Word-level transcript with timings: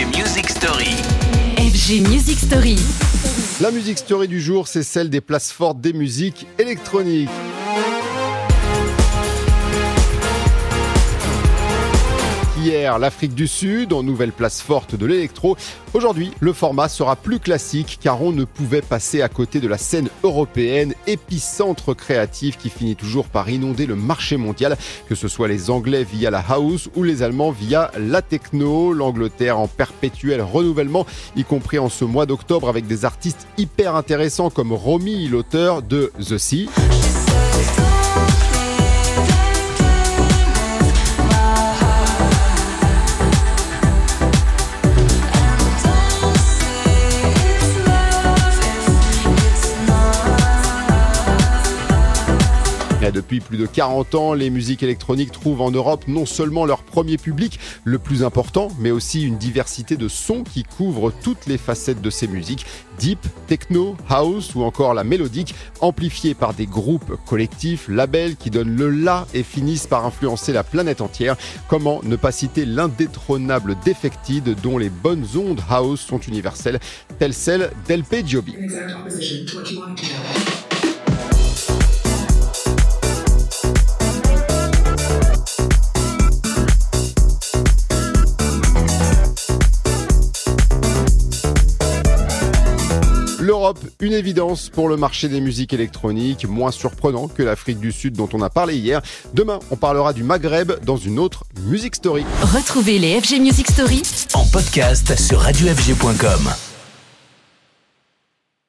FG 0.00 0.16
Music 0.16 0.48
Story. 0.48 0.96
FG 1.58 2.08
Music 2.08 2.38
Story. 2.38 2.76
La 3.60 3.70
musique 3.70 3.98
story 3.98 4.28
du 4.28 4.40
jour, 4.40 4.66
c'est 4.66 4.82
celle 4.82 5.10
des 5.10 5.20
places 5.20 5.52
fortes 5.52 5.78
des 5.78 5.92
musiques 5.92 6.46
électroniques. 6.58 7.28
Hier, 12.62 12.98
l'Afrique 12.98 13.34
du 13.34 13.48
Sud, 13.48 13.94
en 13.94 14.02
nouvelle 14.02 14.32
place 14.32 14.60
forte 14.60 14.94
de 14.94 15.06
l'électro. 15.06 15.56
Aujourd'hui, 15.94 16.32
le 16.40 16.52
format 16.52 16.90
sera 16.90 17.16
plus 17.16 17.38
classique 17.38 17.98
car 18.02 18.20
on 18.20 18.32
ne 18.32 18.44
pouvait 18.44 18.82
passer 18.82 19.22
à 19.22 19.30
côté 19.30 19.60
de 19.60 19.68
la 19.68 19.78
scène 19.78 20.10
européenne, 20.22 20.92
épicentre 21.06 21.94
créatif 21.94 22.58
qui 22.58 22.68
finit 22.68 22.96
toujours 22.96 23.28
par 23.28 23.48
inonder 23.48 23.86
le 23.86 23.96
marché 23.96 24.36
mondial, 24.36 24.76
que 25.08 25.14
ce 25.14 25.26
soit 25.26 25.48
les 25.48 25.70
Anglais 25.70 26.04
via 26.04 26.30
la 26.30 26.44
house 26.46 26.90
ou 26.96 27.02
les 27.02 27.22
Allemands 27.22 27.50
via 27.50 27.90
la 27.98 28.20
techno, 28.20 28.92
l'Angleterre 28.92 29.58
en 29.58 29.66
perpétuel 29.66 30.42
renouvellement, 30.42 31.06
y 31.36 31.44
compris 31.44 31.78
en 31.78 31.88
ce 31.88 32.04
mois 32.04 32.26
d'octobre 32.26 32.68
avec 32.68 32.86
des 32.86 33.06
artistes 33.06 33.46
hyper 33.56 33.94
intéressants 33.94 34.50
comme 34.50 34.74
Romy, 34.74 35.28
l'auteur 35.28 35.80
de 35.80 36.12
The 36.18 36.36
Sea. 36.36 36.68
Depuis 53.08 53.40
plus 53.40 53.56
de 53.56 53.64
40 53.64 54.14
ans, 54.14 54.34
les 54.34 54.50
musiques 54.50 54.82
électroniques 54.82 55.32
trouvent 55.32 55.62
en 55.62 55.70
Europe 55.70 56.04
non 56.06 56.26
seulement 56.26 56.66
leur 56.66 56.82
premier 56.82 57.16
public, 57.16 57.58
le 57.84 57.98
plus 57.98 58.22
important, 58.22 58.68
mais 58.78 58.90
aussi 58.90 59.22
une 59.22 59.38
diversité 59.38 59.96
de 59.96 60.06
sons 60.06 60.44
qui 60.44 60.64
couvrent 60.64 61.10
toutes 61.10 61.46
les 61.46 61.56
facettes 61.56 62.02
de 62.02 62.10
ces 62.10 62.28
musiques, 62.28 62.66
deep, 62.98 63.18
techno, 63.46 63.96
house 64.10 64.54
ou 64.54 64.62
encore 64.62 64.92
la 64.92 65.02
mélodique, 65.02 65.54
amplifiées 65.80 66.34
par 66.34 66.52
des 66.52 66.66
groupes 66.66 67.16
collectifs, 67.26 67.88
labels 67.88 68.36
qui 68.36 68.50
donnent 68.50 68.76
le 68.76 68.90
la 68.90 69.26
et 69.32 69.42
finissent 69.42 69.86
par 69.86 70.04
influencer 70.04 70.52
la 70.52 70.62
planète 70.62 71.00
entière. 71.00 71.36
Comment 71.68 72.00
ne 72.02 72.16
pas 72.16 72.32
citer 72.32 72.66
l'indétrônable 72.66 73.76
Defected 73.84 74.60
dont 74.60 74.76
les 74.76 74.90
bonnes 74.90 75.26
ondes 75.36 75.62
house 75.70 76.00
sont 76.00 76.20
universelles, 76.20 76.78
telles 77.18 77.34
celles 77.34 77.70
d'LP 77.88 78.26
Joby. 78.26 78.56
L'Europe, 93.50 93.80
une 93.98 94.12
évidence 94.12 94.68
pour 94.68 94.88
le 94.88 94.96
marché 94.96 95.28
des 95.28 95.40
musiques 95.40 95.72
électroniques, 95.72 96.46
moins 96.46 96.70
surprenant 96.70 97.26
que 97.26 97.42
l'Afrique 97.42 97.80
du 97.80 97.90
Sud 97.90 98.14
dont 98.14 98.28
on 98.32 98.42
a 98.42 98.48
parlé 98.48 98.76
hier. 98.76 99.02
Demain, 99.34 99.58
on 99.72 99.76
parlera 99.76 100.12
du 100.12 100.22
Maghreb 100.22 100.70
dans 100.84 100.96
une 100.96 101.18
autre 101.18 101.42
Music 101.64 101.96
Story. 101.96 102.24
Retrouvez 102.42 103.00
les 103.00 103.20
FG 103.20 103.40
Music 103.40 103.68
Story 103.68 104.02
en 104.34 104.46
podcast 104.46 105.18
sur 105.18 105.40
radiofg.com. 105.40 106.69